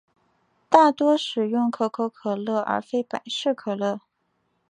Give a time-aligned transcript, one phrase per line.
[0.67, 3.99] 大多使用可口可乐而非百事可乐。